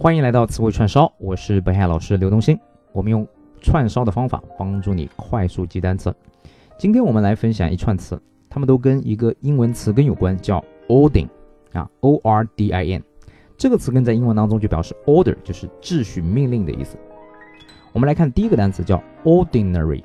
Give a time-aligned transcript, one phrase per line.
[0.00, 2.56] 欢迎来到词汇串烧，我是北海老师刘东兴。
[2.92, 3.26] 我们用
[3.60, 6.14] 串烧的方法帮助你快速记单词。
[6.78, 11.26] 今天我们来分享一串词，它们都跟一个英文词根有关，叫 ordin
[11.72, 13.02] 啊，O R D I N。
[13.56, 16.96] 这个词根在英文当中就表示 order，就是秩序、命令的意思。
[17.92, 20.04] 我们来看第一个单词叫 ordinary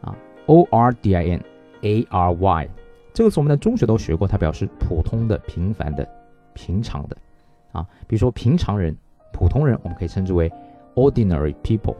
[0.00, 0.16] 啊
[0.46, 1.44] ，O R D I N
[1.80, 2.68] A R Y。
[3.12, 6.08] 这个词我们在中学都学过，它表示普通的、平凡的、
[6.54, 7.16] 平常的
[7.72, 7.84] 啊。
[8.06, 8.96] 比如说平常人、
[9.32, 10.52] 普通人，我们可以称之为
[10.94, 11.96] ordinary people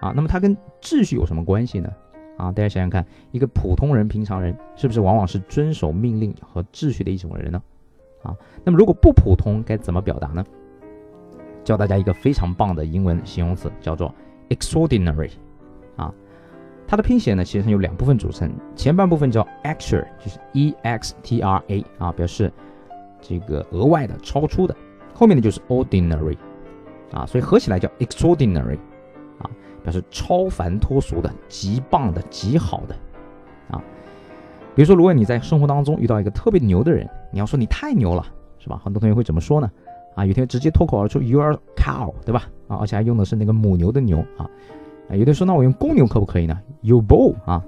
[0.00, 0.12] 啊。
[0.14, 1.92] 那么它跟秩序有什么关系呢？
[2.36, 7.60] 啊，大家想想看，一个普通人、平常人，是不是往往是遵守命令和秩序的一种人呢？
[8.22, 10.44] 啊，那么如果不普通，该怎么表达呢？
[11.64, 14.14] 教大家一个非常棒的英文形容词，叫做
[14.48, 15.30] extraordinary
[15.96, 16.14] 啊。
[16.86, 22.50] 它的拼写呢，其实有两部分组成，前半部分叫 extra，就是 e x t r a 啊，表示
[23.20, 24.74] 这个额外的、超出的；
[25.18, 26.36] 后面的就是 ordinary
[27.10, 28.78] 啊，所以合起来叫 extraordinary
[29.40, 29.50] 啊，
[29.82, 32.94] 表示超凡脱俗的、极棒的、极好的
[33.68, 33.82] 啊。
[34.76, 38.24] 比如说，如果你在生活当中遇到一个特别牛的人，你要说你太牛了，
[38.60, 38.80] 是吧？
[38.84, 39.68] 很多同学会怎么说呢？
[40.14, 42.48] 啊，有天直接脱口而出 you are cow，对吧？
[42.68, 44.48] 啊，而且还用的是那个母牛的牛啊。
[45.10, 47.64] 啊，有的说那我用公牛可不可以呢？You bull 啊，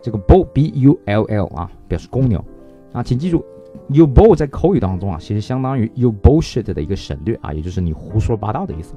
[0.00, 2.44] 这个 bull b u l l 啊，表示公牛
[2.92, 3.44] 啊，请记住
[3.88, 8.94] ，you bull 在口语当中啊，其实相当于 you bullshit 的一个省略啊，也就是你胡说八道的意思。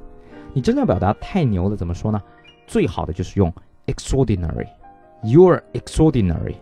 [0.52, 2.20] 你真正表达太牛了，怎么说呢？
[2.66, 3.52] 最好的就是用
[3.86, 6.54] extraordinary，you're extraordinary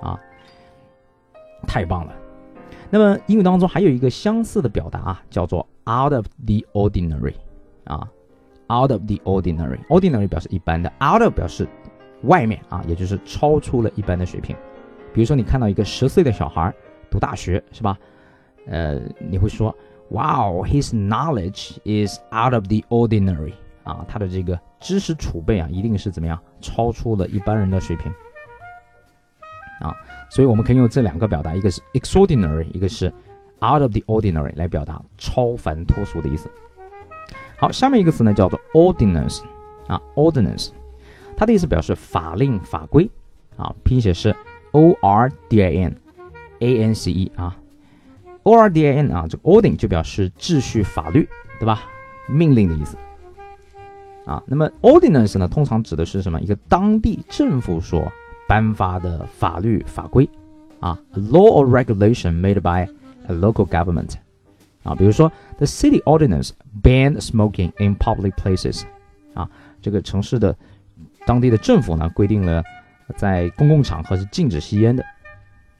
[0.00, 0.18] 啊，
[1.66, 2.12] 太棒了。
[2.90, 7.34] 那么英语当中还有一个相似的表达啊，叫做 out of the ordinary
[7.84, 8.08] 啊。
[8.70, 11.66] Out of the ordinary，ordinary 表示一般的，out of 表示
[12.24, 14.54] 外面啊，也就是超出了一般的水平。
[15.14, 16.74] 比如说，你看到一个十岁的小孩儿
[17.10, 17.98] 读大学，是吧？
[18.66, 19.74] 呃，你会说
[20.10, 28.12] ，Wow，his knowledge is out of the ordinary 啊，他的这个知识储备啊，一定是怎么样，超出了一般人的水平
[29.80, 29.94] 啊。
[30.30, 33.06] 所以我们可以用这两个表达，一个是 extraordinary，一个是
[33.60, 36.50] out of the ordinary 来表达超凡脱俗的意思。
[37.56, 39.42] 好，下面一个词呢叫做 ordinance
[39.86, 40.70] 啊，ordinance，
[41.36, 43.10] 它的意思表示法令法规
[43.56, 44.36] 啊，拼写是
[44.72, 45.96] o r d i n
[46.60, 47.56] a n c e 啊
[48.42, 51.82] ，o r d i n 啊，这个 ording 就表示秩序法律，对吧？
[52.28, 52.96] 命令的意思
[54.24, 54.42] 啊。
[54.46, 56.40] 那么 ordinance 呢，通常指的是什么？
[56.40, 58.10] 一个当地政府所
[58.46, 60.28] 颁发的法律法规
[60.80, 62.90] 啊 law or regulation made by
[63.28, 64.14] a local government。
[64.84, 66.50] 啊，比如说，the city ordinance
[66.82, 68.82] banned smoking in public places。
[69.34, 69.48] 啊，
[69.82, 70.56] 这个城市的
[71.26, 72.62] 当地的政府呢，规定了
[73.16, 75.04] 在公共场合是禁止吸烟的。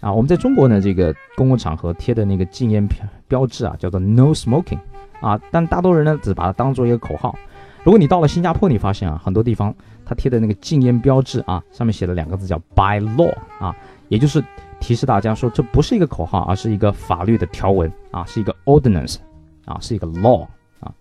[0.01, 4.79] 啊，我们在中国呢，这个公共场合贴的那个禁烟标标志啊，叫做 no smoking。
[5.21, 7.37] 啊，但大多人呢，只把它当做一个口号。
[7.85, 13.35] 如果你到了新加坡，你发现啊，很多地方它贴的那个禁烟标志啊，上面写了两个字叫 by law。
[13.59, 13.75] 啊，
[14.09, 14.43] 也就是。
[14.81, 19.17] 提示大家说，这不是一个口号，而是一个法律的条文啊，是一个 ordinance
[19.65, 20.47] 啊，是一个 law
[20.79, 20.95] 啊。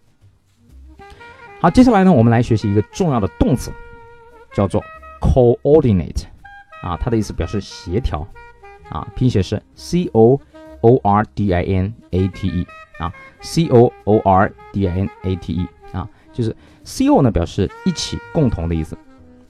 [1.62, 3.72] 好，接下来呢，我们来学习一个重要的动词，
[4.52, 4.84] 叫做
[5.22, 6.24] coordinate
[6.82, 8.28] 啊，它的意思表示协调
[8.90, 10.40] 啊，拼写是 c o
[10.82, 12.68] o r d i n a t e
[13.00, 18.98] 啊，c o o r d i n a t e 啊，就是 c o 呢表示一起共同的意思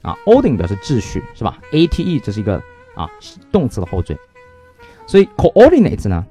[0.02, 2.62] 啊，ordin 表示秩序是吧？a t e 这是一个。
[2.94, 3.08] 啊，
[3.52, 4.18] 动词的后缀，
[5.06, 6.26] 所以 coordinate 呢，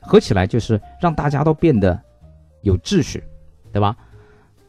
[0.00, 1.96] 合起来就是让大家都变得
[2.62, 3.22] 有秩序，
[3.72, 3.96] 对吧？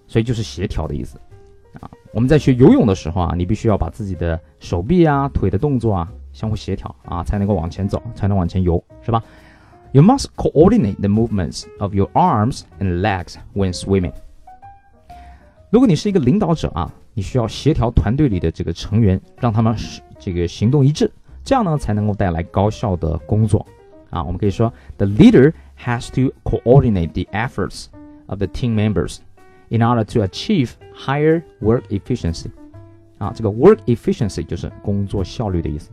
[0.06, 1.18] 所以就是协调的意思
[1.80, 1.90] 啊。
[2.12, 9.23] 我们在学游泳的时候啊，你必须要把自己的手臂啊、腿的动作啊相互协调啊，才能够往前走，才能往前游，是吧？
[9.93, 14.13] You must coordinate the movements of your arms and legs when swimming。
[15.71, 19.75] 如果你是一个领导者啊，你需要协调团队里的这个成员，让他们
[20.19, 21.11] 这个行动一致。
[21.43, 23.67] 这样呢，才能够带来高效的工作
[24.11, 24.23] 啊。
[24.23, 25.53] 我们可以说，the leader
[25.83, 27.87] has to coordinate the efforts
[28.27, 29.19] of the team members
[29.69, 32.51] in order to achieve higher work efficiency。
[33.17, 35.91] 啊，这个 work efficiency 就是工作效率的意思。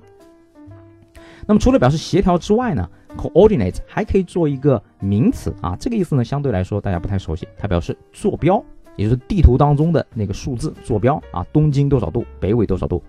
[1.50, 5.74] 那么除了表示协调之外呢，coordinate 还可以做一个名词啊。
[5.80, 8.64] 这个意思呢，相对来说大家不太熟悉，它表示坐标，
[8.94, 13.02] 也就是地图当中的那个数字坐标啊，东经多少度，北纬多少度，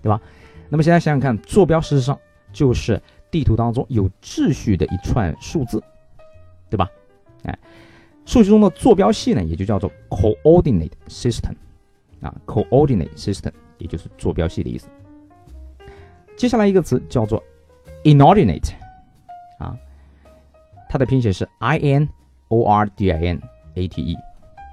[0.00, 0.18] 对吧？
[0.70, 2.18] 那么现在想想看，坐标事实上
[2.50, 2.98] 就是
[3.30, 5.78] 地图当中有秩序的一串数字，
[6.70, 6.90] 对吧？
[7.42, 7.58] 哎，
[8.24, 11.54] 数学中的坐标系呢，也就叫做 coordinate system
[12.22, 14.88] 啊，coordinate system 也就是坐标系的意思。
[16.38, 17.44] 接下来一个词叫做
[18.04, 18.70] inordinate
[19.58, 19.76] 啊，
[20.88, 22.08] 它的拼写是 i n
[22.48, 23.40] o r d i n
[23.74, 24.16] a t e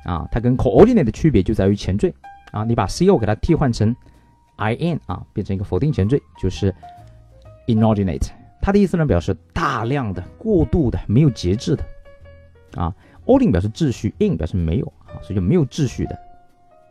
[0.05, 2.13] 啊，它跟 coordinate 的区别就在于前缀
[2.51, 3.95] 啊，你把 co 给它替换成
[4.57, 6.73] in 啊，变成一个否定前缀，就是
[7.67, 8.29] inordinate。
[8.61, 11.85] 它的意思呢，表示大量的、过度的、没有节制的
[12.75, 12.93] 啊。
[13.25, 16.17] ordin 表示秩序，in 表示没有啊，所以就没有秩序的，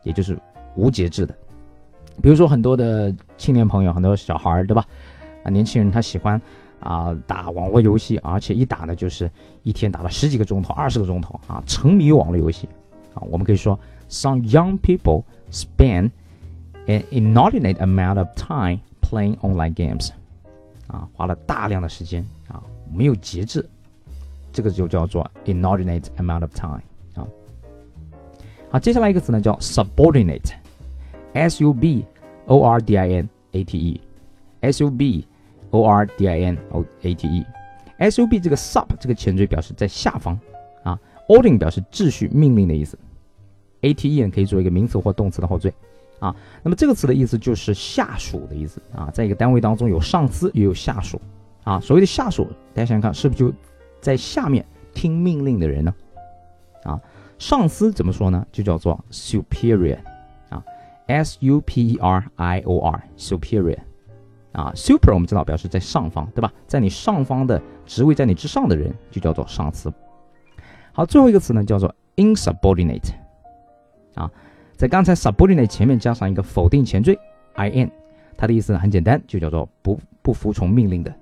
[0.04, 0.38] 也就是
[0.76, 1.34] 无节制的。
[2.22, 4.84] 比如说很多的青年朋友，很多小孩儿，对吧？
[5.48, 6.40] 年轻人他喜欢
[6.80, 9.30] 啊打网络游戏，而且一打呢就是
[9.62, 12.68] 一天打了十几个钟头、二十个钟头啊，沉迷网络游戏
[13.14, 13.22] 啊。
[13.30, 13.78] 我们可以说
[14.08, 16.10] ，some young people spend
[16.86, 20.10] an inordinate amount of time playing online games，
[20.86, 22.62] 啊，花了大量的时间啊，
[22.92, 23.68] 没有节制，
[24.52, 26.82] 这个就叫做 inordinate amount of time
[27.14, 27.26] 啊。
[28.70, 30.52] 好，接下来一个词呢叫 subordinate。
[31.34, 32.04] S U B
[32.46, 35.26] O R D I N A T E，S U B
[35.70, 40.38] O R D I N O A T E，S U B 这个 sub 这个前缀表示在下方
[40.82, 40.98] 啊
[41.28, 42.98] ，ordering 表示秩序命令的意思
[43.82, 45.72] ，A T E 呢可以作为一个名词或动词的后缀
[46.20, 46.34] 啊。
[46.62, 51.20] 那么这个词的意思就是下属的意思啊，在一个单位当中有上司也有下属
[51.64, 51.78] 啊。
[51.80, 53.52] 所谓的下属，大家想想看，是不是就
[54.00, 54.64] 在下面
[54.94, 55.94] 听命令的人呢？
[56.84, 57.00] 啊，
[57.38, 58.46] 上司怎么说呢？
[58.50, 59.98] 就叫做 superior
[60.48, 60.64] 啊。
[61.06, 63.78] S U P E R I O R，superior，
[64.52, 66.52] 啊，super 我们知道表示在上方，对吧？
[66.66, 69.92] 在你上方的职位，在你之上的人就叫做上司。
[70.92, 73.12] 好，最后一个词呢叫做 insubordinate，
[74.14, 74.30] 啊，
[74.74, 77.16] 在刚才 subordinate 前面加上一个否定前缀
[77.54, 77.90] I N，
[78.36, 81.14] 它的意思呢很简单，就叫做不不服从命令的，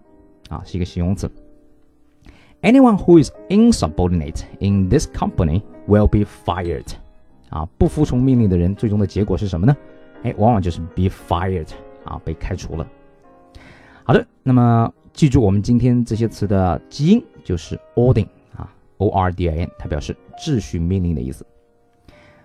[0.49, 1.31] 啊，是一个形容词。
[2.62, 6.87] Anyone who is insubordinate in this company will be fired.
[7.50, 9.76] 啊，不服从命令的人，最终的结果是什么呢？
[10.23, 11.69] 哎，往往就是 be fired
[12.05, 12.87] 啊，被开除了。
[14.06, 21.44] 好的，那么记住我们今天这些词的基因就是 ordering 啊，o r d i n，它表示秩序命令的意思。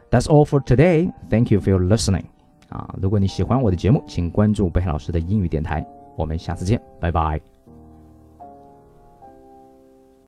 [0.10, 1.14] That's all for today.
[1.30, 2.26] Thank you for your listening.
[2.70, 5.86] 啊，如果你喜欢我的节目，请关注北海老师的英语电台。
[6.18, 7.40] 我们下次见，拜拜。